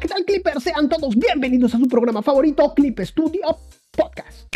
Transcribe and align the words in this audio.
¿qué 0.00 0.08
tal 0.08 0.24
Clippers? 0.24 0.62
Sean 0.62 0.88
todos 0.88 1.16
bienvenidos 1.16 1.74
a 1.74 1.78
su 1.78 1.86
programa 1.86 2.20
favorito, 2.20 2.74
Clip 2.74 2.98
Studio 3.00 3.42
Podcast. 3.92 4.52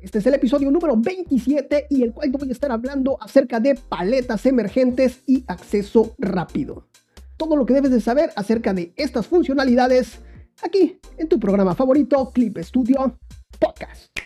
Este 0.00 0.18
es 0.18 0.26
el 0.26 0.34
episodio 0.34 0.70
número 0.70 0.96
27 0.96 1.88
y 1.90 2.04
el 2.04 2.14
cual 2.14 2.30
voy 2.30 2.48
a 2.48 2.52
estar 2.52 2.72
hablando 2.72 3.18
acerca 3.20 3.60
de 3.60 3.74
paletas 3.74 4.46
emergentes 4.46 5.22
y 5.26 5.44
acceso 5.46 6.14
rápido. 6.18 6.88
Todo 7.36 7.54
lo 7.54 7.66
que 7.66 7.74
debes 7.74 7.90
de 7.90 8.00
saber 8.00 8.30
acerca 8.34 8.72
de 8.72 8.94
estas 8.96 9.26
funcionalidades 9.26 10.20
aquí 10.62 10.98
en 11.18 11.28
tu 11.28 11.38
programa 11.38 11.74
favorito, 11.74 12.30
Clip 12.32 12.56
Studio 12.58 13.18
Podcast. 13.58 14.17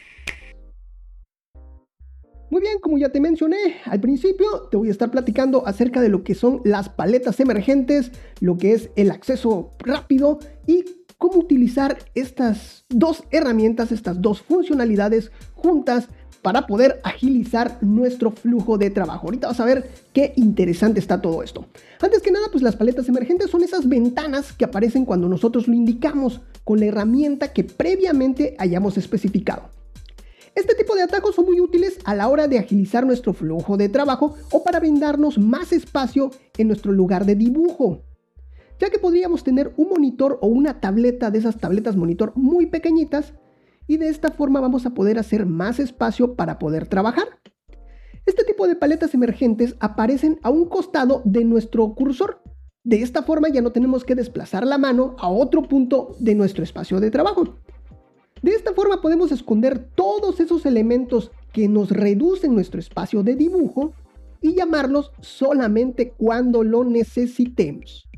Muy 2.53 2.61
bien, 2.61 2.80
como 2.82 2.98
ya 2.98 3.09
te 3.09 3.19
mencioné 3.19 3.77
al 3.87 3.98
principio, 3.98 4.69
te 4.71 4.77
voy 4.77 4.89
a 4.89 4.91
estar 4.91 5.11
platicando 5.11 5.66
acerca 5.66 6.02
de 6.02 6.11
lo 6.11 6.23
que 6.23 6.34
son 6.34 6.61
las 6.64 6.91
paletas 6.91 7.41
emergentes, 7.41 8.12
lo 8.41 8.59
que 8.59 8.75
es 8.75 8.91
el 8.95 9.11
acceso 9.11 9.71
rápido 9.79 10.38
y 10.66 10.84
cómo 11.16 11.38
utilizar 11.38 11.96
estas 12.15 12.84
dos 12.91 13.24
herramientas, 13.30 13.91
estas 13.91 14.20
dos 14.20 14.43
funcionalidades 14.43 15.33
juntas 15.55 16.09
para 16.43 16.66
poder 16.66 17.01
agilizar 17.05 17.79
nuestro 17.80 18.30
flujo 18.33 18.77
de 18.77 18.91
trabajo. 18.91 19.29
Ahorita 19.29 19.46
vas 19.46 19.60
a 19.60 19.65
ver 19.65 19.91
qué 20.12 20.34
interesante 20.37 21.01
está 21.01 21.23
todo 21.23 21.43
esto. 21.43 21.65
Antes 22.02 22.21
que 22.21 22.32
nada, 22.32 22.48
pues 22.52 22.62
las 22.62 22.77
paletas 22.77 23.09
emergentes 23.09 23.48
son 23.48 23.65
esas 23.65 23.88
ventanas 23.88 24.52
que 24.52 24.66
aparecen 24.66 25.07
cuando 25.07 25.27
nosotros 25.27 25.69
lo 25.69 25.73
indicamos 25.73 26.43
con 26.65 26.80
la 26.80 26.84
herramienta 26.84 27.55
que 27.55 27.65
previamente 27.65 28.57
hayamos 28.59 28.98
especificado. 28.98 29.71
Este 30.55 30.74
tipo 30.74 30.95
de 30.95 31.02
atajos 31.02 31.34
son 31.34 31.47
muy 31.47 31.61
útiles 31.61 31.98
a 32.05 32.15
la 32.15 32.29
hora 32.29 32.47
de 32.47 32.59
agilizar 32.59 33.06
nuestro 33.06 33.33
flujo 33.33 33.79
de 33.79 33.88
trabajo 33.88 34.34
o 34.51 34.62
para 34.62 34.80
brindarnos 34.80 35.38
más 35.38 35.73
espacio 35.73 36.30
en 36.59 36.69
nuestro 36.69 36.93
lugar 36.93 37.24
de 37.24 37.34
dibujo. 37.34 38.02
Ya 38.79 38.91
que 38.91 38.98
podríamos 38.98 39.45
tener 39.45 39.73
un 39.77 39.88
monitor 39.88 40.38
o 40.43 40.48
una 40.48 40.80
tableta 40.80 41.30
de 41.30 41.38
esas 41.38 41.57
tabletas 41.57 41.96
monitor 41.96 42.32
muy 42.37 42.66
pequeñitas 42.66 43.32
y 43.87 43.96
de 43.96 44.09
esta 44.09 44.30
forma 44.30 44.60
vamos 44.60 44.85
a 44.85 44.91
poder 44.91 45.18
hacer 45.18 45.46
más 45.46 45.79
espacio 45.79 46.35
para 46.35 46.59
poder 46.59 46.87
trabajar. 46.87 47.29
Este 48.26 48.45
tipo 48.45 48.69
de 48.69 48.76
paletas 48.76 49.15
emergentes 49.15 49.74
aparecen 49.80 50.38
a 50.43 50.51
un 50.51 50.66
costado 50.66 51.23
de 51.24 51.45
nuestro 51.45 51.95
cursor. 51.95 52.43
De 52.85 53.02
esta 53.02 53.23
forma 53.23 53.48
ya 53.48 53.63
no 53.63 53.73
tenemos 53.73 54.04
que 54.04 54.15
desplazar 54.15 54.66
la 54.66 54.76
mano 54.76 55.16
a 55.19 55.29
otro 55.29 55.63
punto 55.63 56.15
de 56.19 56.35
nuestro 56.35 56.63
espacio 56.63 57.01
de 57.01 57.10
trabajo. 57.10 57.59
De 58.43 58.51
esta 58.51 58.74
forma 58.74 59.01
podemos 59.01 59.30
esconder 59.30 59.88
todos 59.95 60.40
esos 60.40 60.66
elementos 60.66 61.30
que 61.52 61.68
nos 61.68 61.90
reducen 61.90 62.54
nuestro 62.54 62.80
espacio 62.80 63.23
de 63.23 63.37
dibujo 63.37 63.95
y 64.41 64.54
llamarlos 64.54 65.12
solamente 65.21 66.12
cuando 66.16 66.65
lo 66.65 66.82
necesitemos. 66.82 68.09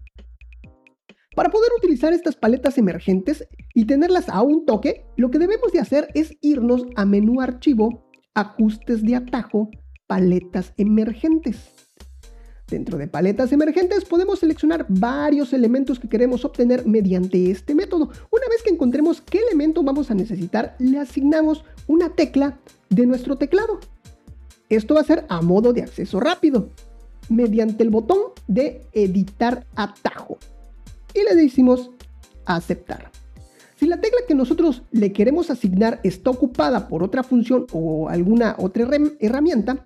Para 1.36 1.50
poder 1.50 1.70
utilizar 1.76 2.12
estas 2.12 2.36
paletas 2.36 2.78
emergentes 2.78 3.46
y 3.74 3.86
tenerlas 3.86 4.28
a 4.28 4.40
un 4.42 4.64
toque, 4.64 5.04
lo 5.16 5.30
que 5.30 5.38
debemos 5.38 5.72
de 5.72 5.80
hacer 5.80 6.08
es 6.14 6.36
irnos 6.40 6.86
a 6.96 7.04
menú 7.04 7.40
archivo, 7.40 8.08
ajustes 8.34 9.02
de 9.02 9.16
atajo, 9.16 9.68
paletas 10.06 10.72
emergentes. 10.76 11.73
Dentro 12.68 12.96
de 12.96 13.06
paletas 13.06 13.52
emergentes 13.52 14.04
podemos 14.04 14.38
seleccionar 14.38 14.86
varios 14.88 15.52
elementos 15.52 16.00
que 16.00 16.08
queremos 16.08 16.44
obtener 16.44 16.86
mediante 16.86 17.50
este 17.50 17.74
método. 17.74 18.10
Una 18.30 18.48
vez 18.48 18.62
que 18.64 18.70
encontremos 18.70 19.20
qué 19.20 19.38
elemento 19.38 19.82
vamos 19.82 20.10
a 20.10 20.14
necesitar, 20.14 20.74
le 20.78 20.98
asignamos 20.98 21.64
una 21.86 22.10
tecla 22.10 22.58
de 22.88 23.06
nuestro 23.06 23.36
teclado. 23.36 23.80
Esto 24.70 24.94
va 24.94 25.02
a 25.02 25.04
ser 25.04 25.26
a 25.28 25.42
modo 25.42 25.74
de 25.74 25.82
acceso 25.82 26.20
rápido, 26.20 26.70
mediante 27.28 27.82
el 27.82 27.90
botón 27.90 28.18
de 28.48 28.86
editar 28.92 29.66
atajo. 29.76 30.38
Y 31.12 31.22
le 31.22 31.34
decimos 31.34 31.90
aceptar. 32.46 33.10
Si 33.76 33.86
la 33.86 34.00
tecla 34.00 34.20
que 34.26 34.34
nosotros 34.34 34.82
le 34.90 35.12
queremos 35.12 35.50
asignar 35.50 36.00
está 36.02 36.30
ocupada 36.30 36.88
por 36.88 37.02
otra 37.02 37.22
función 37.22 37.66
o 37.72 38.08
alguna 38.08 38.56
otra 38.58 38.88
herramienta, 39.20 39.84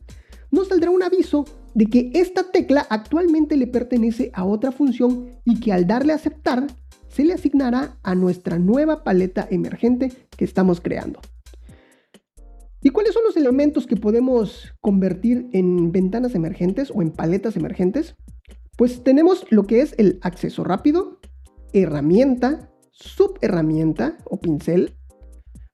nos 0.50 0.68
saldrá 0.68 0.90
un 0.90 1.02
aviso 1.02 1.44
de 1.74 1.86
que 1.86 2.10
esta 2.14 2.50
tecla 2.50 2.86
actualmente 2.90 3.56
le 3.56 3.66
pertenece 3.66 4.30
a 4.34 4.44
otra 4.44 4.72
función 4.72 5.26
y 5.44 5.60
que 5.60 5.72
al 5.72 5.86
darle 5.86 6.12
a 6.12 6.16
aceptar 6.16 6.66
se 7.08 7.24
le 7.24 7.34
asignará 7.34 7.96
a 8.02 8.14
nuestra 8.14 8.58
nueva 8.58 9.04
paleta 9.04 9.46
emergente 9.50 10.12
que 10.36 10.44
estamos 10.44 10.80
creando. 10.80 11.20
¿Y 12.82 12.90
cuáles 12.90 13.12
son 13.12 13.24
los 13.24 13.36
elementos 13.36 13.86
que 13.86 13.96
podemos 13.96 14.72
convertir 14.80 15.48
en 15.52 15.90
ventanas 15.90 16.34
emergentes 16.34 16.92
o 16.94 17.02
en 17.02 17.10
paletas 17.10 17.56
emergentes? 17.56 18.14
Pues 18.76 19.02
tenemos 19.02 19.44
lo 19.50 19.66
que 19.66 19.80
es 19.80 19.94
el 19.98 20.20
acceso 20.22 20.62
rápido, 20.62 21.18
herramienta, 21.72 22.70
subherramienta 22.92 24.18
o 24.24 24.40
pincel, 24.40 24.94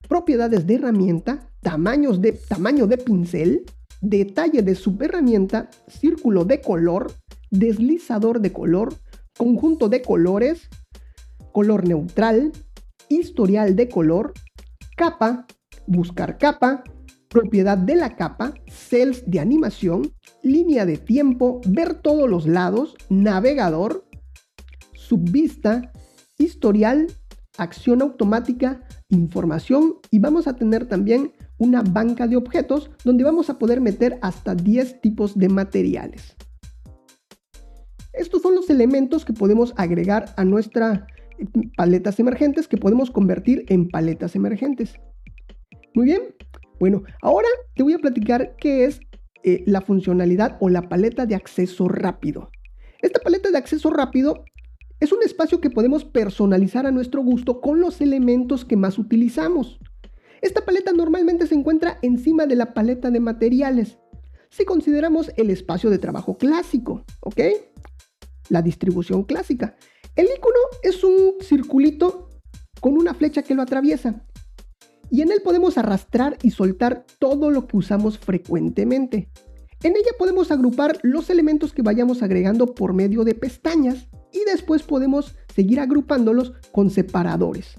propiedades 0.09 0.67
de 0.67 0.77
herramienta, 0.77 1.51
tamaños 1.61 2.21
de, 2.23 2.33
tamaño 2.33 2.87
de 2.87 2.97
pincel, 2.97 3.65
detalle 4.05 4.63
de 4.63 4.75
subherramienta, 4.75 5.71
círculo 5.89 6.45
de 6.45 6.61
color, 6.61 7.13
deslizador 7.51 8.41
de 8.41 8.53
color, 8.53 8.95
conjunto 9.37 9.89
de 9.89 10.03
colores, 10.03 10.69
color 11.53 11.89
neutral, 11.89 12.53
historial 13.09 13.77
de 13.77 13.89
color, 13.89 14.33
capa, 14.97 15.47
buscar 15.87 16.39
capa, 16.39 16.85
propiedad 17.29 17.79
de 17.79 17.97
la 17.97 18.15
capa, 18.17 18.55
cells 18.69 19.25
de 19.27 19.41
animación, 19.41 20.13
línea 20.43 20.85
de 20.87 20.99
tiempo, 20.99 21.61
ver 21.67 21.95
todos 21.95 22.29
los 22.29 22.47
lados, 22.47 22.95
navegador, 23.09 24.07
subvista, 24.93 25.93
historial, 26.39 27.07
acción 27.57 28.03
automática, 28.03 28.83
información 29.09 29.97
y 30.11 30.19
vamos 30.19 30.47
a 30.47 30.57
tener 30.57 30.87
también 30.87 31.33
una 31.65 31.83
banca 31.83 32.27
de 32.29 32.37
objetos 32.37 32.91
donde 33.05 33.25
vamos 33.25 33.51
a 33.51 33.59
poder 33.59 33.81
meter 33.81 34.19
hasta 34.23 34.55
10 34.55 35.01
tipos 35.01 35.39
de 35.39 35.49
materiales. 35.49 36.37
Estos 38.13 38.43
son 38.43 38.55
los 38.55 38.71
elementos 38.71 39.25
que 39.25 39.33
podemos 39.33 39.75
agregar 39.77 40.27
a 40.37 40.45
nuestra 40.45 41.07
eh, 41.39 41.47
paletas 41.77 42.21
emergentes 42.21 42.69
que 42.69 42.77
podemos 42.77 43.11
convertir 43.11 43.65
en 43.69 43.89
paletas 43.89 44.37
emergentes. 44.37 44.95
Muy 45.95 46.07
bien, 46.07 46.23
bueno, 46.79 47.03
ahora 47.23 47.49
te 47.75 47.83
voy 47.83 47.95
a 47.95 47.99
platicar 47.99 48.57
qué 48.57 48.85
es 48.85 49.01
eh, 49.43 49.63
la 49.67 49.81
funcionalidad 49.81 50.57
o 50.61 50.69
la 50.69 50.89
paleta 50.89 51.27
de 51.27 51.35
acceso 51.35 51.89
rápido. 51.89 52.51
Esta 53.03 53.21
paleta 53.21 53.51
de 53.51 53.59
acceso 53.59 53.91
rápido 53.91 54.45
es 55.01 55.13
un 55.13 55.23
espacio 55.23 55.61
que 55.61 55.71
podemos 55.71 56.05
personalizar 56.05 56.87
a 56.87 56.91
nuestro 56.91 57.23
gusto 57.23 57.61
con 57.61 57.81
los 57.81 58.01
elementos 58.01 58.65
que 58.65 58.77
más 58.77 58.99
utilizamos. 58.99 59.79
Esta 60.45 60.63
paleta 60.63 60.93
normalmente 60.93 61.47
se 61.47 61.55
encuentra 61.55 61.99
encima 62.03 62.45
de 62.45 62.55
la 62.55 62.75
paleta 62.75 63.11
de 63.11 63.19
materiales, 63.19 63.97
si 64.51 64.67
consideramos 64.67 65.33
el 65.39 65.49
espacio 65.49 65.89
de 65.89 65.97
trabajo 65.97 66.37
clásico, 66.37 67.03
¿ok? 67.21 67.41
La 68.51 68.61
distribución 68.61 69.25
clásica. 69.25 69.75
El 70.15 70.27
icono 70.27 70.59
es 70.83 71.03
un 71.03 71.37
circulito 71.41 72.29
con 72.79 72.99
una 72.99 73.15
flecha 73.15 73.41
que 73.41 73.55
lo 73.55 73.63
atraviesa 73.63 74.23
y 75.11 75.23
en 75.23 75.33
él 75.33 75.41
podemos 75.43 75.79
arrastrar 75.79 76.37
y 76.43 76.51
soltar 76.51 77.07
todo 77.19 77.51
lo 77.51 77.67
que 77.67 77.79
usamos 77.79 78.19
frecuentemente. 78.19 79.31
En 79.83 79.97
ella 79.97 80.13
podemos 80.19 80.51
agrupar 80.51 80.99
los 81.01 81.31
elementos 81.31 81.73
que 81.73 81.81
vayamos 81.81 82.23
agregando 82.23 82.75
por 82.75 82.93
medio 82.93 83.25
de 83.25 83.35
pestañas 83.35 84.09
y 84.31 84.45
después 84.45 84.83
podemos 84.83 85.37
seguir 85.55 85.81
agrupándolos 85.81 86.53
con 86.71 86.91
separadores. 86.91 87.79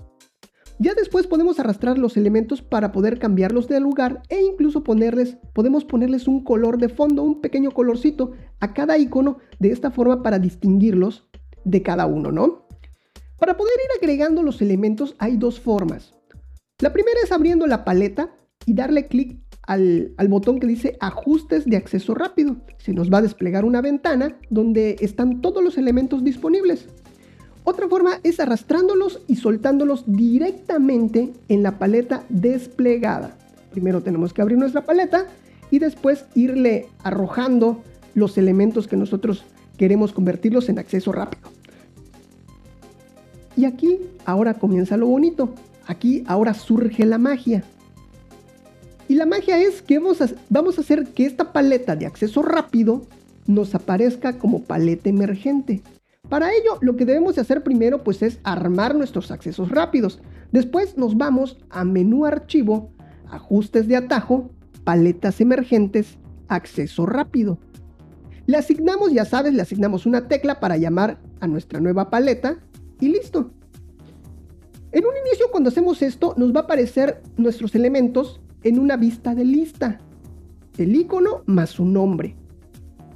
Ya 0.77 0.93
después 0.93 1.25
podemos 1.25 1.59
arrastrar 1.59 1.97
los 1.97 2.17
elementos 2.17 2.61
para 2.61 2.91
poder 2.91 3.17
cambiarlos 3.17 3.69
de 3.69 3.79
lugar 3.79 4.21
e 4.27 4.41
incluso 4.41 4.83
ponerles, 4.83 5.37
podemos 5.53 5.85
ponerles 5.85 6.27
un 6.27 6.43
color 6.43 6.77
de 6.77 6.89
fondo, 6.89 7.23
un 7.23 7.39
pequeño 7.39 7.71
colorcito 7.71 8.33
a 8.59 8.73
cada 8.73 8.97
icono 8.97 9.37
de 9.59 9.71
esta 9.71 9.89
forma 9.91 10.21
para 10.21 10.37
distinguirlos 10.37 11.29
de 11.63 11.81
cada 11.81 12.05
uno, 12.05 12.31
¿no? 12.31 12.67
Para 13.39 13.55
poder 13.55 13.73
ir 13.85 14.01
agregando 14.01 14.43
los 14.43 14.61
elementos 14.61 15.15
hay 15.17 15.37
dos 15.37 15.59
formas. 15.59 16.13
La 16.79 16.91
primera 16.91 17.19
es 17.23 17.31
abriendo 17.31 17.67
la 17.67 17.85
paleta 17.85 18.35
y 18.65 18.73
darle 18.73 19.07
clic 19.07 19.39
al, 19.63 20.13
al, 20.17 20.27
botón 20.27 20.59
que 20.59 20.67
dice 20.67 20.97
ajustes 20.99 21.65
de 21.65 21.77
acceso 21.77 22.13
rápido. 22.15 22.57
Se 22.77 22.93
nos 22.93 23.11
va 23.11 23.19
a 23.19 23.21
desplegar 23.21 23.63
una 23.63 23.81
ventana 23.81 24.37
donde 24.49 24.97
están 24.99 25.41
todos 25.41 25.63
los 25.63 25.77
elementos 25.77 26.23
disponibles. 26.23 26.87
Otra 27.65 27.89
forma 27.89 28.19
es 28.21 28.39
arrastrándolos 28.39 29.21
y 29.27 29.37
soltándolos 29.37 30.03
directamente 30.05 31.33
en 31.49 31.63
la 31.63 31.79
paleta 31.79 32.23
desplegada. 32.29 33.35
Primero 33.71 34.01
tenemos 34.01 34.33
que 34.33 34.43
abrir 34.43 34.59
nuestra 34.59 34.85
paleta 34.85 35.25
y 35.71 35.79
después 35.79 36.25
irle 36.35 36.87
arrojando 37.03 37.83
los 38.13 38.37
elementos 38.37 38.87
que 38.87 38.97
nosotros 38.97 39.45
queremos 39.77 40.13
convertirlos 40.13 40.69
en 40.69 40.77
acceso 40.77 41.11
rápido. 41.11 41.49
Y 43.57 43.65
aquí 43.65 43.99
ahora 44.25 44.53
comienza 44.53 44.95
lo 44.95 45.07
bonito. 45.07 45.49
Aquí 45.87 46.23
ahora 46.27 46.53
surge 46.53 47.03
la 47.03 47.17
magia. 47.17 47.63
Y 49.07 49.15
la 49.15 49.25
magia 49.25 49.57
es 49.59 49.81
que 49.81 49.97
vamos 49.97 50.21
a, 50.21 50.29
vamos 50.49 50.77
a 50.77 50.81
hacer 50.81 51.07
que 51.07 51.25
esta 51.25 51.51
paleta 51.51 51.95
de 51.95 52.05
acceso 52.05 52.43
rápido 52.43 53.01
nos 53.47 53.73
aparezca 53.73 54.37
como 54.37 54.61
paleta 54.61 55.09
emergente. 55.09 55.81
Para 56.29 56.51
ello, 56.51 56.77
lo 56.81 56.95
que 56.95 57.05
debemos 57.05 57.35
de 57.35 57.41
hacer 57.41 57.63
primero 57.63 58.03
pues 58.03 58.23
es 58.23 58.39
armar 58.43 58.95
nuestros 58.95 59.31
accesos 59.31 59.69
rápidos. 59.69 60.21
Después 60.51 60.97
nos 60.97 61.17
vamos 61.17 61.57
a 61.69 61.83
menú 61.83 62.25
archivo, 62.25 62.91
ajustes 63.29 63.87
de 63.87 63.95
atajo, 63.95 64.49
paletas 64.83 65.39
emergentes, 65.41 66.17
acceso 66.47 67.05
rápido. 67.05 67.59
Le 68.47 68.57
asignamos, 68.57 69.11
ya 69.11 69.25
sabes, 69.25 69.53
le 69.53 69.61
asignamos 69.61 70.05
una 70.05 70.27
tecla 70.27 70.59
para 70.59 70.77
llamar 70.77 71.19
a 71.39 71.47
nuestra 71.47 71.79
nueva 71.79 72.09
paleta 72.09 72.57
y 72.99 73.09
listo. 73.09 73.51
En 74.91 75.05
un 75.05 75.13
inicio 75.27 75.47
cuando 75.51 75.69
hacemos 75.69 76.01
esto 76.01 76.33
nos 76.37 76.55
va 76.55 76.61
a 76.61 76.63
aparecer 76.63 77.21
nuestros 77.37 77.75
elementos 77.75 78.39
en 78.63 78.79
una 78.79 78.97
vista 78.97 79.35
de 79.35 79.45
lista. 79.45 79.99
El 80.77 80.95
icono 80.95 81.43
más 81.45 81.71
su 81.71 81.85
nombre. 81.85 82.35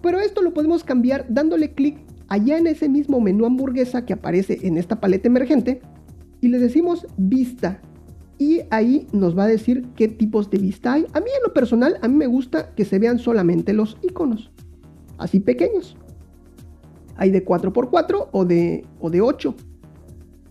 Pero 0.02 0.20
esto 0.20 0.42
lo 0.42 0.54
podemos 0.54 0.84
cambiar 0.84 1.26
dándole 1.30 1.74
clic 1.74 2.09
allá 2.30 2.58
en 2.58 2.68
ese 2.68 2.88
mismo 2.88 3.20
menú 3.20 3.46
hamburguesa 3.46 4.06
que 4.06 4.14
aparece 4.14 4.60
en 4.64 4.78
esta 4.78 5.02
paleta 5.02 5.28
emergente 5.28 5.82
y 6.42 6.48
le 6.48 6.60
decimos 6.60 7.06
vista. 7.18 7.82
Y 8.38 8.62
ahí 8.70 9.08
nos 9.12 9.38
va 9.38 9.44
a 9.44 9.48
decir 9.48 9.90
qué 9.96 10.08
tipos 10.08 10.50
de 10.50 10.60
vista 10.60 10.94
hay. 10.94 11.06
A 11.14 11.20
mí 11.20 11.26
en 11.36 11.44
lo 11.44 11.54
personal, 11.54 11.98
a 12.02 12.08
mí 12.08 12.16
me 12.16 12.28
gusta 12.28 12.74
que 12.74 12.86
se 12.86 12.98
vean 12.98 13.20
solamente 13.20 13.74
los 13.74 13.98
iconos. 14.02 14.52
Así 15.18 15.42
pequeños. 15.42 15.98
Hay 17.18 17.32
de 17.32 17.44
4x4 17.44 18.30
o 18.32 18.46
de, 18.46 18.86
o 19.02 19.10
de 19.10 19.20
8. 19.20 19.56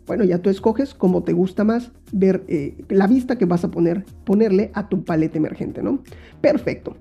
Bueno, 0.06 0.24
ya 0.24 0.38
tú 0.42 0.50
escoges 0.50 0.92
cómo 0.92 1.22
te 1.22 1.32
gusta 1.32 1.64
más 1.64 1.92
ver 2.12 2.44
eh, 2.48 2.76
la 2.88 3.06
vista 3.06 3.38
que 3.38 3.46
vas 3.46 3.64
a 3.64 3.70
poner, 3.70 4.04
ponerle 4.24 4.70
a 4.74 4.88
tu 4.88 5.04
paleta 5.04 5.38
emergente, 5.38 5.82
¿no? 5.82 6.02
Perfecto. 6.42 6.96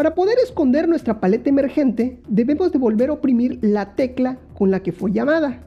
Para 0.00 0.14
poder 0.14 0.38
esconder 0.42 0.88
nuestra 0.88 1.20
paleta 1.20 1.50
emergente, 1.50 2.22
debemos 2.26 2.72
de 2.72 2.78
volver 2.78 3.10
a 3.10 3.12
oprimir 3.12 3.58
la 3.60 3.96
tecla 3.96 4.38
con 4.56 4.70
la 4.70 4.82
que 4.82 4.92
fue 4.92 5.12
llamada. 5.12 5.62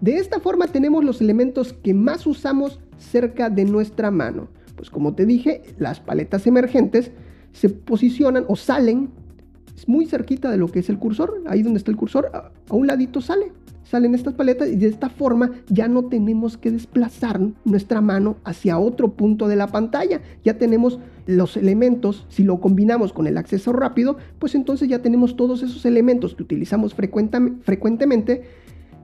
De 0.00 0.16
esta 0.16 0.40
forma 0.40 0.68
tenemos 0.68 1.04
los 1.04 1.20
elementos 1.20 1.74
que 1.74 1.92
más 1.92 2.26
usamos 2.26 2.80
cerca 2.96 3.50
de 3.50 3.66
nuestra 3.66 4.10
mano. 4.10 4.48
Pues 4.74 4.88
como 4.88 5.14
te 5.14 5.26
dije, 5.26 5.64
las 5.76 6.00
paletas 6.00 6.46
emergentes 6.46 7.10
se 7.52 7.68
posicionan 7.68 8.46
o 8.48 8.56
salen 8.56 9.10
muy 9.86 10.06
cerquita 10.06 10.50
de 10.50 10.56
lo 10.56 10.68
que 10.68 10.78
es 10.78 10.88
el 10.88 10.98
cursor. 10.98 11.42
Ahí 11.46 11.62
donde 11.62 11.76
está 11.76 11.90
el 11.90 11.98
cursor, 11.98 12.30
a 12.32 12.50
un 12.74 12.86
ladito 12.86 13.20
sale 13.20 13.52
salen 13.88 14.14
estas 14.14 14.34
paletas 14.34 14.68
y 14.68 14.76
de 14.76 14.86
esta 14.86 15.08
forma 15.08 15.50
ya 15.68 15.88
no 15.88 16.04
tenemos 16.04 16.58
que 16.58 16.70
desplazar 16.70 17.40
nuestra 17.64 18.00
mano 18.00 18.36
hacia 18.44 18.78
otro 18.78 19.12
punto 19.14 19.48
de 19.48 19.56
la 19.56 19.68
pantalla. 19.68 20.20
Ya 20.44 20.58
tenemos 20.58 20.98
los 21.26 21.56
elementos, 21.56 22.26
si 22.28 22.44
lo 22.44 22.60
combinamos 22.60 23.12
con 23.12 23.26
el 23.26 23.38
acceso 23.38 23.72
rápido, 23.72 24.18
pues 24.38 24.54
entonces 24.54 24.88
ya 24.88 25.00
tenemos 25.00 25.36
todos 25.36 25.62
esos 25.62 25.86
elementos 25.86 26.34
que 26.34 26.42
utilizamos 26.42 26.94
frecuentemente 26.94 28.42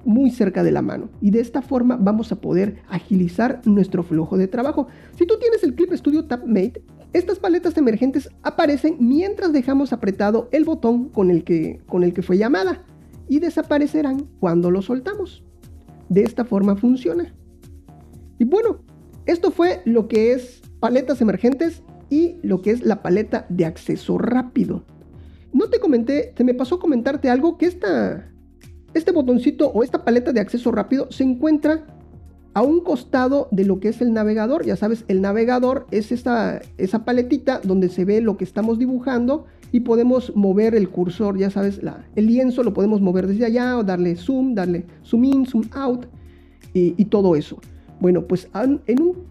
muy 0.05 0.31
cerca 0.31 0.63
de 0.63 0.73
la 0.73 0.83
mano. 0.83 1.09
Y 1.23 1.31
de 1.31 1.41
esta 1.41 1.63
forma 1.63 1.97
vamos 1.97 2.31
a 2.31 2.37
poder 2.37 2.77
agilizar 2.89 3.63
nuestro 3.65 4.03
flujo 4.03 4.37
de 4.37 4.49
trabajo. 4.49 4.89
Si 5.17 5.27
tú 5.27 5.39
tienes 5.41 5.65
el 5.65 5.75
Clip 5.75 5.93
Studio 5.95 6.27
TabMate, 6.27 6.83
estas 7.15 7.39
paletas 7.39 7.77
emergentes 7.79 8.29
aparecen 8.43 8.97
mientras 9.01 9.53
dejamos 9.53 9.95
apretado 9.95 10.49
el 10.53 10.65
botón 10.65 11.09
con 11.09 11.31
el 11.31 11.45
que, 11.45 11.81
con 11.87 12.05
el 12.05 12.13
que 12.13 12.23
fue 12.23 12.37
llamada 12.37 12.85
y 13.29 13.39
desaparecerán 13.39 14.29
cuando 14.41 14.71
lo 14.71 14.83
soltamos. 14.83 15.43
De 16.09 16.23
esta 16.23 16.45
forma 16.45 16.77
funciona. 16.77 17.35
Y 18.39 18.45
bueno, 18.45 18.79
esto 19.27 19.51
fue 19.51 19.81
lo 19.85 20.09
que 20.09 20.33
es 20.33 20.63
paletas 20.81 21.21
emergentes 21.21 21.83
y 22.11 22.37
lo 22.43 22.63
que 22.63 22.71
es 22.71 22.83
la 22.83 23.03
paleta 23.03 23.47
de 23.49 23.65
acceso 23.65 24.19
rápido. 24.19 24.85
No 25.53 25.71
te 25.71 25.81
comenté, 25.81 26.35
se 26.37 26.45
me 26.45 26.55
pasó 26.55 26.79
comentarte 26.79 27.31
algo 27.31 27.57
que 27.57 27.67
esta, 27.67 28.31
este 28.93 29.13
botoncito 29.13 29.69
o 29.69 29.83
esta 29.83 30.05
paleta 30.05 30.33
de 30.33 30.41
acceso 30.41 30.73
rápido 30.73 31.11
se 31.11 31.25
encuentra 31.25 31.87
a 32.55 32.63
un 32.63 32.81
costado 32.81 33.49
de 33.51 33.65
lo 33.65 33.81
que 33.81 33.89
es 33.89 34.01
el 34.01 34.13
navegador. 34.13 34.65
Ya 34.65 34.77
sabes, 34.77 35.05
el 35.09 35.21
navegador 35.21 35.87
es 35.91 36.13
esa, 36.13 36.61
esa 36.79 37.05
paletita 37.05 37.61
donde 37.63 37.89
se 37.89 38.05
ve 38.05 38.21
lo 38.21 38.37
que 38.37 38.45
estamos 38.45 38.79
dibujando 38.79 39.47
y 39.75 39.81
podemos 39.81 40.31
mover 40.37 40.77
el 40.77 40.89
cursor, 40.89 41.37
ya 41.37 41.51
sabes, 41.51 41.83
la, 41.83 42.07
el 42.15 42.29
lienzo 42.29 42.63
lo 42.63 42.73
podemos 42.73 43.01
mover 43.01 43.27
desde 43.27 43.45
allá 43.45 43.77
o 43.77 43.83
darle 43.83 44.15
zoom, 44.15 44.55
darle 44.55 44.87
zoom 45.05 45.25
in, 45.25 45.47
zoom 45.47 45.65
out 45.73 46.07
y, 46.73 47.05
todo 47.07 47.35
eso. 47.35 47.59
Bueno, 47.99 48.25
pues 48.29 48.49
en 48.55 49.03
un, 49.03 49.25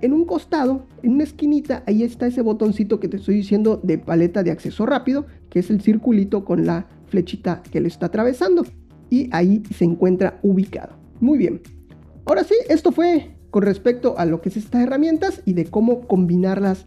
en 0.00 0.14
un 0.14 0.24
costado, 0.24 0.86
en 1.02 1.12
una 1.12 1.24
esquinita, 1.24 1.82
ahí 1.86 2.04
está 2.04 2.26
ese 2.26 2.40
botoncito 2.40 3.00
que 3.00 3.08
te 3.08 3.18
estoy 3.18 3.34
diciendo 3.34 3.78
de 3.82 3.98
paleta 3.98 4.42
de 4.42 4.50
acceso 4.50 4.86
rápido, 4.86 5.26
que 5.50 5.58
es 5.58 5.68
el 5.68 5.82
circulito 5.82 6.46
con 6.46 6.64
la 6.64 6.86
flechita 7.08 7.62
que 7.70 7.82
le 7.82 7.88
está 7.88 8.06
atravesando. 8.06 8.64
Y 9.10 9.28
ahí 9.30 9.62
se 9.74 9.84
encuentra 9.84 10.40
ubicado. 10.42 10.94
Muy 11.20 11.36
bien. 11.36 11.60
Ahora 12.24 12.44
sí, 12.44 12.54
esto 12.70 12.92
fue 12.92 13.34
con 13.50 13.62
respecto 13.62 14.18
a 14.18 14.24
lo 14.24 14.40
que 14.40 14.48
es 14.48 14.56
estas 14.56 14.84
herramientas 14.84 15.42
y 15.44 15.52
de 15.52 15.66
cómo 15.66 16.00
combinarlas 16.06 16.86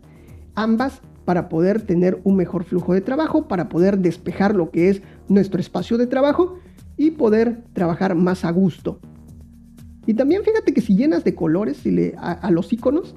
ambas 0.55 1.03
para 1.29 1.47
poder 1.47 1.83
tener 1.83 2.19
un 2.23 2.35
mejor 2.35 2.63
flujo 2.63 2.95
de 2.95 3.01
trabajo, 3.01 3.47
para 3.47 3.69
poder 3.69 3.99
despejar 3.99 4.55
lo 4.55 4.71
que 4.71 4.89
es 4.89 5.03
nuestro 5.27 5.59
espacio 5.59 5.99
de 5.99 6.07
trabajo 6.07 6.57
y 6.97 7.11
poder 7.11 7.61
trabajar 7.73 8.15
más 8.15 8.43
a 8.45 8.49
gusto. 8.49 8.99
Y 10.07 10.15
también 10.15 10.43
fíjate 10.43 10.73
que 10.73 10.81
si 10.81 10.95
llenas 10.95 11.23
de 11.23 11.35
colores 11.35 11.83
a, 12.17 12.49
los 12.49 12.73
iconos, 12.73 13.13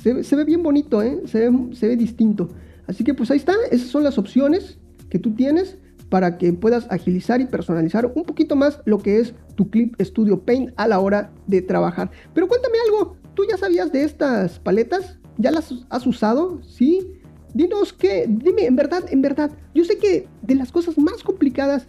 se, 0.00 0.36
ve 0.36 0.44
bien 0.44 0.62
bonito, 0.62 1.02
¿eh? 1.02 1.22
se, 1.24 1.50
ve, 1.50 1.74
se 1.74 1.88
ve 1.88 1.96
distinto. 1.96 2.50
Así 2.86 3.02
que 3.02 3.14
pues 3.14 3.32
ahí 3.32 3.38
está, 3.38 3.54
esas 3.72 3.88
son 3.88 4.04
las 4.04 4.16
opciones 4.16 4.78
que 5.08 5.18
tú 5.18 5.34
tienes 5.34 5.76
para 6.08 6.38
que 6.38 6.52
puedas 6.52 6.86
agilizar 6.88 7.40
y 7.40 7.46
personalizar 7.46 8.12
un 8.14 8.22
poquito 8.22 8.54
más 8.54 8.80
lo 8.84 8.98
que 8.98 9.18
es 9.18 9.34
tu 9.56 9.70
Clip 9.70 10.00
Studio 10.00 10.44
Paint 10.44 10.70
a 10.76 10.86
la 10.86 11.00
hora 11.00 11.32
de 11.48 11.62
trabajar. 11.62 12.12
Pero 12.32 12.46
cuéntame 12.46 12.78
algo, 12.86 13.16
¿tú 13.34 13.42
ya 13.50 13.56
sabías 13.56 13.90
de 13.90 14.04
estas 14.04 14.60
paletas? 14.60 15.18
¿Ya 15.36 15.50
las 15.50 15.74
has 15.88 16.06
usado? 16.06 16.62
¿Sí? 16.62 17.16
Dinos 17.54 17.92
que, 17.92 18.26
dime, 18.28 18.66
en 18.66 18.76
verdad, 18.76 19.04
en 19.10 19.22
verdad, 19.22 19.50
yo 19.74 19.84
sé 19.84 19.98
que 19.98 20.28
de 20.42 20.54
las 20.54 20.72
cosas 20.72 20.98
más 20.98 21.22
complicadas 21.22 21.86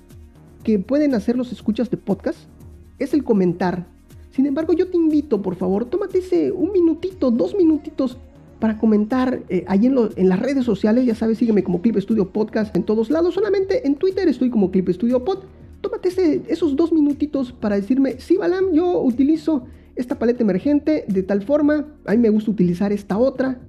que 0.63 0.79
pueden 0.79 1.13
hacer 1.15 1.35
los 1.35 1.51
escuchas 1.51 1.89
de 1.89 1.97
podcast 1.97 2.39
es 2.99 3.13
el 3.13 3.23
comentar. 3.23 3.87
Sin 4.31 4.45
embargo, 4.45 4.73
yo 4.73 4.89
te 4.89 4.97
invito, 4.97 5.41
por 5.41 5.55
favor, 5.55 5.85
tómate 5.85 6.19
ese 6.19 6.51
un 6.51 6.71
minutito, 6.71 7.31
dos 7.31 7.55
minutitos 7.55 8.17
para 8.59 8.77
comentar 8.77 9.41
eh, 9.49 9.65
ahí 9.67 9.87
en, 9.87 10.29
las 10.29 10.39
redes 10.39 10.63
sociales. 10.63 11.05
Ya 11.05 11.15
sabes, 11.15 11.39
sígueme 11.39 11.63
como 11.63 11.81
Clip 11.81 11.97
Studio 11.97 12.31
Podcast 12.31 12.75
en 12.75 12.83
todos 12.83 13.09
lados. 13.09 13.33
Solamente 13.33 13.85
en 13.87 13.95
Twitter 13.95 14.29
estoy 14.29 14.49
como 14.49 14.71
Clip 14.71 14.87
Studio 14.89 15.25
Pod. 15.25 15.39
Tómate 15.81 16.09
ese, 16.09 16.43
esos 16.47 16.75
dos 16.75 16.93
minutitos 16.93 17.51
para 17.51 17.75
decirme, 17.75 18.19
sí, 18.19 18.37
Balam, 18.37 18.71
yo 18.71 19.01
utilizo 19.01 19.65
esta 19.95 20.17
paleta 20.19 20.43
emergente 20.43 21.05
de 21.07 21.23
tal 21.23 21.41
forma. 21.41 21.87
A 22.05 22.11
mí 22.11 22.17
me 22.19 22.29
gusta 22.29 22.51
utilizar 22.51 22.93
esta 22.93 23.17
otra. 23.17 23.59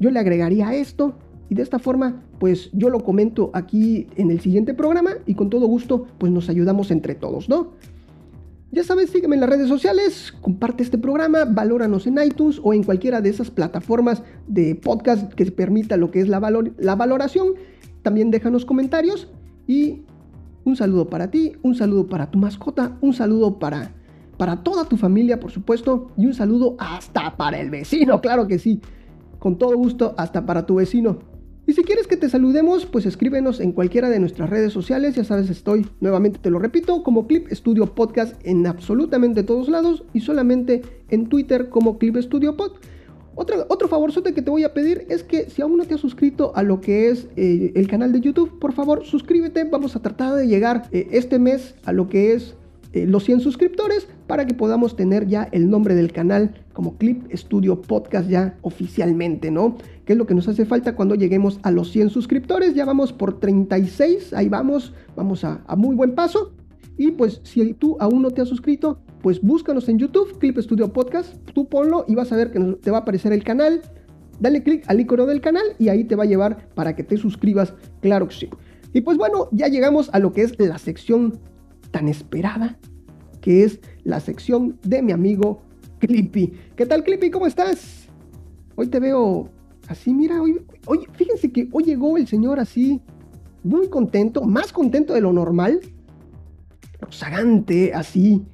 Yo 0.00 0.10
le 0.10 0.18
agregaría 0.18 0.74
esto. 0.74 1.16
Y 1.48 1.54
de 1.54 1.62
esta 1.62 1.78
forma, 1.78 2.22
pues 2.38 2.70
yo 2.72 2.90
lo 2.90 3.00
comento 3.00 3.50
aquí 3.52 4.06
en 4.16 4.30
el 4.30 4.40
siguiente 4.40 4.74
programa 4.74 5.12
y 5.26 5.34
con 5.34 5.50
todo 5.50 5.66
gusto, 5.66 6.06
pues 6.18 6.32
nos 6.32 6.48
ayudamos 6.48 6.90
entre 6.90 7.14
todos, 7.14 7.48
¿no? 7.48 7.72
Ya 8.74 8.82
sabes, 8.82 9.10
sígueme 9.10 9.36
en 9.36 9.40
las 9.40 9.50
redes 9.50 9.68
sociales, 9.68 10.34
comparte 10.40 10.82
este 10.82 10.98
programa, 10.98 11.44
valóranos 11.44 12.08
en 12.08 12.18
iTunes 12.20 12.60
o 12.60 12.74
en 12.74 12.82
cualquiera 12.82 13.20
de 13.20 13.28
esas 13.28 13.48
plataformas 13.48 14.24
de 14.48 14.74
podcast 14.74 15.32
que 15.32 15.46
permita 15.52 15.96
lo 15.96 16.10
que 16.10 16.20
es 16.20 16.26
la, 16.26 16.40
la 16.78 16.96
valoración. 16.96 17.54
También 18.02 18.32
déjanos 18.32 18.64
comentarios 18.64 19.30
y 19.68 20.02
un 20.64 20.74
saludo 20.74 21.08
para 21.08 21.30
ti, 21.30 21.52
un 21.62 21.76
saludo 21.76 22.08
para 22.08 22.30
tu 22.30 22.38
mascota, 22.38 22.96
un 23.00 23.12
saludo 23.12 23.60
para, 23.60 23.92
para 24.38 24.64
toda 24.64 24.86
tu 24.86 24.96
familia, 24.96 25.38
por 25.38 25.52
supuesto, 25.52 26.10
y 26.16 26.26
un 26.26 26.34
saludo 26.34 26.74
hasta 26.80 27.36
para 27.36 27.60
el 27.60 27.70
vecino, 27.70 28.20
claro 28.20 28.48
que 28.48 28.58
sí. 28.58 28.80
Con 29.38 29.56
todo 29.56 29.76
gusto, 29.76 30.14
hasta 30.16 30.46
para 30.46 30.66
tu 30.66 30.76
vecino. 30.76 31.18
Y 31.66 31.72
si 31.72 31.82
quieres 31.82 32.06
que 32.06 32.18
te 32.18 32.28
saludemos, 32.28 32.84
pues 32.84 33.06
escríbenos 33.06 33.58
en 33.58 33.72
cualquiera 33.72 34.10
de 34.10 34.20
nuestras 34.20 34.50
redes 34.50 34.72
sociales. 34.72 35.14
Ya 35.14 35.24
sabes, 35.24 35.48
estoy, 35.48 35.86
nuevamente 36.00 36.38
te 36.38 36.50
lo 36.50 36.58
repito, 36.58 37.02
como 37.02 37.26
Clip 37.26 37.48
Studio 37.50 37.94
Podcast 37.94 38.34
en 38.44 38.66
absolutamente 38.66 39.42
todos 39.42 39.68
lados 39.68 40.04
y 40.12 40.20
solamente 40.20 40.82
en 41.08 41.28
Twitter 41.28 41.70
como 41.70 41.98
Clip 41.98 42.16
Studio 42.18 42.56
Pod. 42.56 42.72
Otro, 43.34 43.64
otro 43.68 43.88
favorzote 43.88 44.34
que 44.34 44.42
te 44.42 44.50
voy 44.50 44.64
a 44.64 44.74
pedir 44.74 45.06
es 45.08 45.24
que 45.24 45.48
si 45.48 45.62
aún 45.62 45.78
no 45.78 45.84
te 45.84 45.94
has 45.94 46.00
suscrito 46.00 46.52
a 46.54 46.62
lo 46.62 46.80
que 46.80 47.08
es 47.08 47.28
eh, 47.36 47.72
el 47.74 47.88
canal 47.88 48.12
de 48.12 48.20
YouTube, 48.20 48.58
por 48.58 48.74
favor 48.74 49.04
suscríbete. 49.04 49.64
Vamos 49.64 49.96
a 49.96 50.02
tratar 50.02 50.34
de 50.34 50.46
llegar 50.46 50.88
eh, 50.92 51.08
este 51.12 51.38
mes 51.38 51.74
a 51.84 51.92
lo 51.92 52.08
que 52.08 52.34
es 52.34 52.54
eh, 52.94 53.06
los 53.08 53.24
100 53.24 53.40
suscriptores 53.40 54.06
para 54.28 54.46
que 54.46 54.54
podamos 54.54 54.94
tener 54.94 55.26
ya 55.26 55.48
el 55.50 55.68
nombre 55.68 55.96
del 55.96 56.12
canal 56.12 56.54
como 56.72 56.96
Clip 56.96 57.24
Studio 57.34 57.82
Podcast 57.82 58.28
ya 58.28 58.56
oficialmente, 58.62 59.50
¿no? 59.50 59.76
¿Qué 60.04 60.12
es 60.12 60.18
lo 60.18 60.26
que 60.26 60.34
nos 60.34 60.46
hace 60.46 60.64
falta 60.64 60.94
cuando 60.94 61.16
lleguemos 61.16 61.58
a 61.64 61.72
los 61.72 61.90
100 61.90 62.10
suscriptores? 62.10 62.74
Ya 62.74 62.84
vamos 62.84 63.12
por 63.12 63.40
36, 63.40 64.32
ahí 64.32 64.48
vamos, 64.48 64.94
vamos 65.16 65.42
a, 65.42 65.64
muy 65.76 65.96
buen 65.96 66.14
paso. 66.14 66.52
Y 66.96 67.10
pues 67.10 67.40
si 67.42 67.74
tú 67.74 67.96
aún 67.98 68.22
no 68.22 68.30
te 68.30 68.42
has 68.42 68.48
suscrito, 68.48 69.00
pues 69.22 69.42
búscanos 69.42 69.88
en 69.88 69.98
YouTube, 69.98 70.38
Clip 70.38 70.56
Studio 70.58 70.92
Podcast, 70.92 71.34
tú 71.52 71.68
ponlo 71.68 72.04
y 72.06 72.14
vas 72.14 72.30
a 72.30 72.36
ver 72.36 72.52
que 72.52 72.60
te 72.80 72.92
va 72.92 72.98
a 72.98 73.00
aparecer 73.00 73.32
el 73.32 73.42
canal. 73.42 73.82
Dale 74.38 74.62
clic 74.62 74.84
al 74.86 75.00
icono 75.00 75.26
del 75.26 75.40
canal 75.40 75.64
y 75.80 75.88
ahí 75.88 76.04
te 76.04 76.14
va 76.14 76.22
a 76.22 76.26
llevar 76.26 76.68
para 76.76 76.94
que 76.94 77.02
te 77.02 77.16
suscribas, 77.16 77.74
claro 78.00 78.28
que 78.28 78.34
sí. 78.34 78.48
Y 78.92 79.00
pues 79.00 79.18
bueno, 79.18 79.48
ya 79.50 79.66
llegamos 79.66 80.10
a 80.12 80.20
lo 80.20 80.32
que 80.32 80.42
es 80.42 80.56
la 80.60 80.78
sección 80.78 81.40
tan 81.94 82.08
esperada, 82.08 82.76
que 83.40 83.62
es 83.62 83.78
la 84.02 84.18
sección 84.18 84.80
de 84.82 85.00
mi 85.00 85.12
amigo 85.12 85.62
Clippy. 86.00 86.52
¿Qué 86.74 86.86
tal 86.86 87.04
Clippy? 87.04 87.30
¿Cómo 87.30 87.46
estás? 87.46 88.08
Hoy 88.74 88.88
te 88.88 88.98
veo 88.98 89.48
así, 89.86 90.12
mira, 90.12 90.42
hoy, 90.42 90.60
fíjense 91.12 91.52
que 91.52 91.68
hoy 91.70 91.84
llegó 91.84 92.16
el 92.16 92.26
señor 92.26 92.58
así, 92.58 93.00
muy 93.62 93.86
contento, 93.86 94.42
más 94.42 94.72
contento 94.72 95.14
de 95.14 95.20
lo 95.20 95.32
normal, 95.32 95.78
sagante, 97.10 97.94
así, 97.94 98.44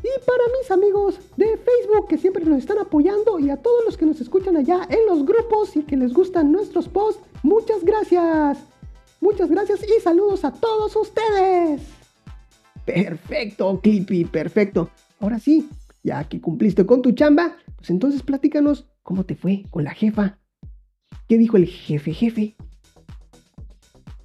Y 0.03 0.09
para 0.27 0.43
mis 0.59 0.69
amigos 0.73 1.21
de 1.37 1.59
Facebook 1.59 2.09
que 2.09 2.19
siempre 2.19 2.45
nos 2.45 2.59
están 2.59 2.79
apoyando 2.79 3.39
y 3.39 3.51
a 3.51 3.57
todos 3.57 3.85
los 3.85 3.97
que 3.97 4.05
nos 4.05 4.21
escuchan 4.21 4.57
allá 4.57 4.85
en 4.89 5.07
los 5.07 5.25
grupos 5.25 5.77
y 5.77 5.85
que 5.85 5.97
les 5.97 6.13
gustan 6.13 6.51
nuestros 6.51 6.89
posts, 6.89 7.23
muchas 7.45 7.85
gracias. 7.85 8.72
Muchas 9.23 9.49
gracias 9.51 9.85
y 9.85 10.01
saludos 10.01 10.45
a 10.45 10.53
todos 10.53 10.97
ustedes. 10.97 11.81
Perfecto, 12.85 13.81
Clippy, 13.81 14.25
perfecto. 14.25 14.91
Ahora 15.21 15.39
sí, 15.39 15.69
ya 16.03 16.29
que 16.29 16.41
cumpliste 16.41 16.85
con 16.85 17.03
tu 17.03 17.13
chamba, 17.13 17.57
pues 17.77 17.91
entonces 17.91 18.25
platícanos 18.25 18.89
cómo 19.05 19.25
te 19.25 19.37
fue 19.37 19.63
con 19.71 19.85
la 19.85 19.95
jefa. 19.95 20.41
¿Qué 21.29 21.39
dijo 21.39 21.57
el 21.57 21.69
jefe 21.69 22.13
jefe? 22.13 22.57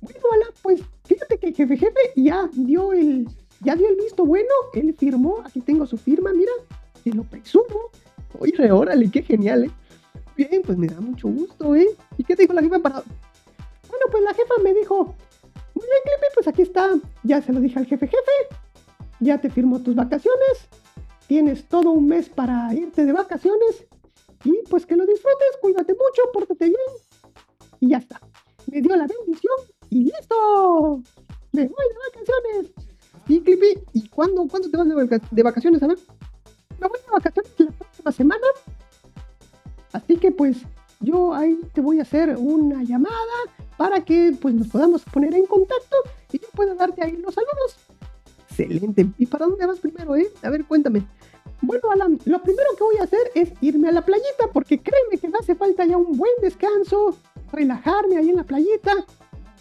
Bueno, 0.02 0.46
pues 0.64 0.82
fíjate 1.06 1.38
que 1.38 1.50
el 1.50 1.56
jefe 1.56 1.78
jefe 1.78 2.00
ya 2.16 2.50
dio 2.54 2.92
el, 2.92 3.28
ya 3.62 3.76
dio 3.76 3.88
el 3.88 3.98
visto 3.98 4.26
bueno, 4.26 4.50
él 4.74 4.96
firmó, 4.98 5.44
aquí 5.46 5.62
tengo 5.62 5.86
su 5.86 5.98
firma, 5.98 6.34
mira, 6.34 6.52
te 7.04 7.12
lo 7.12 7.22
presumo. 7.24 7.92
Oye, 8.40 8.72
órale, 8.72 9.12
qué 9.12 9.22
genial, 9.22 9.66
¿eh? 9.66 9.72
Bien, 10.36 10.64
pues 10.66 10.76
me 10.76 10.88
da 10.88 11.00
mucho 11.00 11.28
gusto, 11.28 11.76
¿eh? 11.76 11.88
¿Y 12.18 12.24
qué 12.24 12.36
te 12.36 12.42
dijo 12.42 12.54
la 12.54 12.64
jefa 12.64 12.80
para...? 12.80 13.04
Pues 14.12 14.24
la 14.24 14.34
jefa 14.34 14.54
me 14.64 14.74
dijo, 14.74 15.06
muy 15.06 15.86
bien, 15.86 16.02
Clippy, 16.04 16.34
pues 16.34 16.48
aquí 16.48 16.62
está, 16.62 16.92
ya 17.24 17.42
se 17.42 17.54
lo 17.54 17.60
dije 17.60 17.80
al 17.80 17.86
jefe 17.86 18.08
jefe, 18.08 18.56
ya 19.20 19.40
te 19.40 19.50
firmó 19.50 19.82
tus 19.82 19.96
vacaciones, 19.96 20.70
tienes 21.28 21.68
todo 21.68 21.92
un 21.92 22.08
mes 22.08 22.30
para 22.30 22.74
irte 22.74 23.06
de 23.06 23.12
vacaciones 23.12 23.86
y 24.44 24.54
pues 24.70 24.86
que 24.86 24.96
lo 24.96 25.06
disfrutes, 25.06 25.58
cuídate 25.62 25.94
mucho, 25.94 26.22
pórtate 26.34 26.66
bien. 26.66 26.78
Y 27.80 27.90
ya 27.90 27.98
está. 27.98 28.22
Me 28.72 28.82
dio 28.82 28.96
la 28.96 29.08
bendición 29.08 29.56
y 29.90 30.06
listo. 30.06 31.02
Me 31.52 31.68
voy 31.68 31.86
de 31.90 32.12
vacaciones. 32.12 32.74
Y 33.28 33.42
Clippy, 33.42 33.80
¿y 33.94 34.08
cuándo, 34.10 34.48
cuándo 34.48 34.70
te 34.70 34.78
vas 34.78 34.88
de, 35.32 35.44
vacaciones? 35.44 35.84
A 35.84 35.88
ver. 35.88 35.98
Me 36.80 36.88
voy 36.88 37.00
de 37.00 37.12
vacaciones 37.12 37.52
la 37.60 37.72
próxima 37.72 38.12
semana. 38.12 38.48
Así 39.92 40.18
que 40.18 40.32
pues 40.32 40.58
yo 41.00 41.34
ahí 41.34 41.60
te 41.74 41.82
voy 41.82 42.00
a 42.00 42.04
hacer 42.04 42.36
una 42.38 42.84
llamada 42.84 43.16
para 43.78 44.04
que 44.04 44.36
pues 44.42 44.54
nos 44.54 44.68
podamos 44.68 45.04
poner 45.04 45.34
en 45.36 45.46
contacto 45.46 45.96
y 46.32 46.40
yo 46.40 46.48
pueda 46.54 46.76
darte 46.76 47.04
ahí 47.04 47.18
los 47.18 47.34
saludos. 47.34 47.78
Excelente. 48.50 49.08
¿Y 49.18 49.26
para 49.28 49.46
dónde 49.46 49.66
vas 49.66 49.80
primero, 49.80 50.16
eh? 50.16 50.28
A 50.42 50.50
ver, 50.50 50.66
cuéntame. 50.66 51.06
Bueno, 51.62 51.92
Alan, 51.92 52.20
lo 52.26 52.42
primero 52.42 52.70
que 52.78 52.84
voy 52.84 52.98
a 53.00 53.04
hacer 53.04 53.32
es 53.34 53.52
irme 53.62 53.90
a 53.90 53.92
la 53.92 54.06
playita, 54.06 54.48
porque 54.54 54.80
créeme 54.80 55.18
que 55.20 55.28
me 55.28 55.38
hace 55.40 55.56
falta 55.56 55.86
ya 55.86 55.98
un 55.98 56.18
buen 56.18 56.34
descanso, 56.42 57.18
relajarme 57.52 58.18
ahí 58.18 58.30
en 58.30 58.36
la 58.36 58.44
playita, 58.44 58.94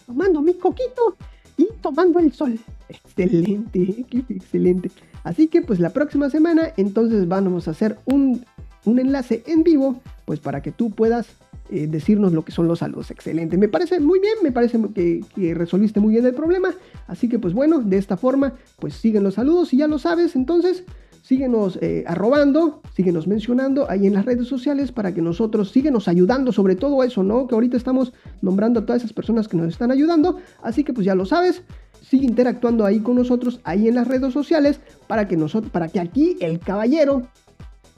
tomando 0.05 0.41
mi 0.41 0.53
coquito 0.53 1.15
y 1.57 1.67
tomando 1.81 2.19
el 2.19 2.33
sol. 2.33 2.59
Excelente, 2.89 4.05
excelente. 4.29 4.91
Así 5.23 5.47
que 5.47 5.61
pues 5.61 5.79
la 5.79 5.89
próxima 5.89 6.29
semana 6.29 6.71
entonces 6.77 7.27
vamos 7.27 7.67
a 7.67 7.71
hacer 7.71 7.97
un, 8.05 8.45
enlace 8.85 9.43
en 9.47 9.63
vivo, 9.63 9.99
pues 10.25 10.39
para 10.39 10.61
que 10.61 10.71
tú 10.71 10.91
puedas 10.91 11.27
eh, 11.69 11.87
decirnos 11.87 12.33
lo 12.33 12.43
que 12.43 12.51
son 12.51 12.67
los 12.67 12.79
saludos. 12.79 13.11
Excelente, 13.11 13.57
me 13.57 13.67
parece 13.67 13.99
muy 13.99 14.19
bien, 14.19 14.35
me 14.43 14.51
parece 14.51 14.79
que, 14.93 15.21
que, 15.35 15.53
resolviste 15.53 15.99
muy 15.99 16.13
bien 16.13 16.25
el 16.25 16.33
problema. 16.33 16.73
Así 17.07 17.27
que 17.27 17.39
pues 17.39 17.53
bueno, 17.53 17.79
de 17.79 17.97
esta 17.97 18.17
forma 18.17 18.53
pues 18.79 18.93
siguen 18.93 19.23
los 19.23 19.35
saludos 19.35 19.73
y 19.73 19.77
ya 19.77 19.87
lo 19.87 19.99
sabes, 19.99 20.35
entonces 20.35 20.83
síguenos 21.27 21.77
eh, 21.81 22.05
arrobando, 22.07 22.81
síguenos 22.95 23.27
mencionando 23.27 23.91
ahí 23.91 24.07
en 24.07 24.13
las 24.13 24.23
redes 24.23 24.47
sociales 24.47 24.93
para 24.93 25.13
que 25.13 25.21
nosotros 25.21 25.71
síguenos 25.71 26.07
ayudando 26.07 26.53
sobre 26.53 26.77
todo 26.77 27.03
eso, 27.03 27.21
¿no? 27.21 27.47
Que 27.47 27.55
ahorita 27.55 27.75
estamos 27.75 28.13
nombrando 28.41 28.79
a 28.79 28.85
todas 28.85 29.01
esas 29.01 29.11
personas 29.11 29.49
que 29.49 29.57
nos 29.57 29.67
están 29.67 29.91
ayudando, 29.91 30.37
así 30.63 30.85
que 30.85 30.93
pues 30.93 31.05
ya 31.05 31.15
lo 31.15 31.25
sabes, 31.25 31.63
sigue 32.01 32.25
interactuando 32.25 32.85
ahí 32.85 33.01
con 33.01 33.15
nosotros 33.15 33.59
ahí 33.65 33.89
en 33.89 33.95
las 33.95 34.07
redes 34.07 34.31
sociales 34.31 34.79
para 35.07 35.27
que 35.27 35.35
nosotros 35.35 35.69
para 35.69 35.89
que 35.89 35.99
aquí 35.99 36.37
el 36.39 36.59
caballero 36.59 37.23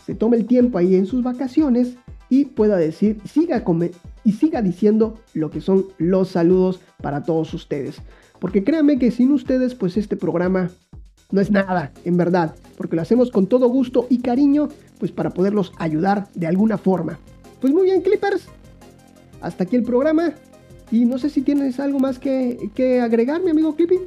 se 0.08 0.16
tome 0.16 0.38
el 0.38 0.48
tiempo 0.48 0.80
ahí 0.80 0.96
en 0.96 1.06
sus 1.06 1.22
vacaciones 1.22 1.98
y 2.30 2.46
pueda 2.46 2.78
decir, 2.78 3.20
siga 3.26 3.64
y 4.24 4.32
siga 4.34 4.62
diciendo 4.62 5.20
lo 5.34 5.50
que 5.50 5.62
son 5.62 5.86
los 5.98 6.30
saludos 6.30 6.80
para 7.02 7.24
todos 7.24 7.54
ustedes. 7.54 7.98
Porque 8.40 8.64
créanme 8.64 9.00
que 9.00 9.12
sin 9.12 9.32
ustedes 9.32 9.76
pues 9.76 9.98
este 9.98 10.16
programa 10.16 10.70
no 11.32 11.42
es 11.42 11.52
nada, 11.52 11.92
en 12.06 12.18
verdad, 12.18 12.56
porque 12.78 12.96
lo 12.96 13.02
hacemos 13.02 13.32
con 13.32 13.48
todo 13.48 13.68
gusto 13.68 14.08
y 14.10 14.20
cariño, 14.20 14.70
pues 15.00 15.12
para 15.12 15.32
poderlos 15.32 15.72
ayudar 15.78 16.28
de 16.34 16.48
alguna 16.48 16.78
forma. 16.78 17.20
Pues 17.60 17.74
muy 17.74 17.84
bien, 17.84 18.02
Clippers, 18.02 18.48
hasta 19.42 19.64
aquí 19.64 19.76
el 19.76 19.84
programa. 19.84 20.34
Y 20.92 21.06
no 21.06 21.20
sé 21.20 21.30
si 21.30 21.42
tienes 21.42 21.80
algo 21.80 22.00
más 22.00 22.18
que, 22.18 22.72
que 22.74 23.00
agregar, 23.00 23.44
mi 23.44 23.52
amigo 23.52 23.76
Clippy. 23.76 24.00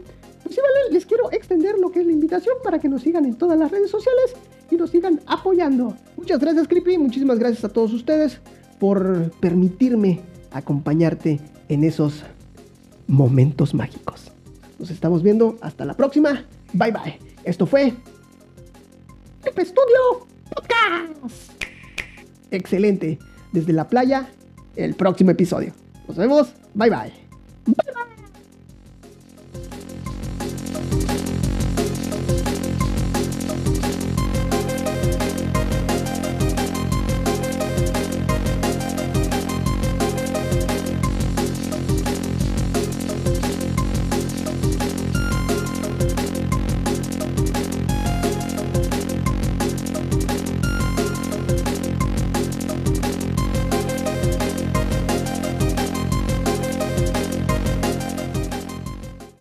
Pues 0.42 0.54
sí, 0.54 0.60
vale, 0.60 0.92
les 0.92 1.06
quiero 1.06 1.30
extender 1.30 1.78
lo 1.78 1.92
que 1.92 2.00
es 2.00 2.06
la 2.06 2.12
invitación 2.12 2.56
para 2.64 2.80
que 2.80 2.88
nos 2.88 3.02
sigan 3.02 3.24
en 3.24 3.36
todas 3.36 3.56
las 3.56 3.70
redes 3.70 3.90
sociales 3.90 4.34
y 4.72 4.76
nos 4.76 4.90
sigan 4.90 5.20
apoyando. 5.26 5.94
Muchas 6.16 6.40
gracias, 6.40 6.66
Clippy. 6.66 6.96
Muchísimas 6.96 7.38
gracias 7.38 7.64
a 7.64 7.68
todos 7.68 7.92
ustedes 7.92 8.40
por 8.80 9.30
permitirme 9.38 10.20
acompañarte 10.50 11.40
en 11.68 11.84
esos 11.84 12.24
momentos 13.06 13.74
mágicos. 13.74 14.32
Nos 14.78 14.90
estamos 14.90 15.22
viendo. 15.22 15.56
Hasta 15.60 15.84
la 15.84 15.94
próxima. 15.94 16.46
Bye 16.72 16.92
bye. 16.92 17.18
Esto 17.44 17.66
fue 17.66 17.92
Chip 19.44 19.58
Studio 19.58 20.26
Podcast. 20.54 21.52
Excelente. 22.50 23.18
Desde 23.52 23.74
la 23.74 23.86
playa, 23.86 24.30
el 24.76 24.94
próximo 24.94 25.32
episodio. 25.32 25.74
Nos 26.08 26.16
vemos. 26.16 26.54
Bye 26.74 26.90
bye. 26.90 27.92